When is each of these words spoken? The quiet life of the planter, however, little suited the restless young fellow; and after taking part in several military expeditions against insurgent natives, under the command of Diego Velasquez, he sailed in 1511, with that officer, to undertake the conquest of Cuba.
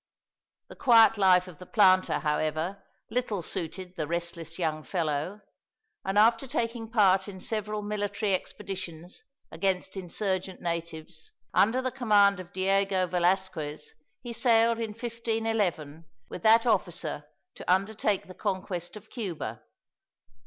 The 0.69 0.75
quiet 0.75 1.19
life 1.19 1.47
of 1.47 1.59
the 1.59 1.67
planter, 1.67 2.17
however, 2.17 2.83
little 3.11 3.43
suited 3.43 3.95
the 3.97 4.07
restless 4.07 4.57
young 4.57 4.81
fellow; 4.81 5.41
and 6.03 6.17
after 6.17 6.47
taking 6.47 6.89
part 6.89 7.27
in 7.27 7.39
several 7.39 7.83
military 7.83 8.33
expeditions 8.33 9.21
against 9.51 9.95
insurgent 9.95 10.59
natives, 10.59 11.31
under 11.53 11.83
the 11.83 11.91
command 11.91 12.39
of 12.39 12.51
Diego 12.51 13.05
Velasquez, 13.05 13.93
he 14.23 14.33
sailed 14.33 14.79
in 14.79 14.93
1511, 14.93 16.05
with 16.31 16.41
that 16.41 16.65
officer, 16.65 17.25
to 17.53 17.71
undertake 17.71 18.27
the 18.27 18.33
conquest 18.33 18.97
of 18.97 19.07
Cuba. 19.11 19.61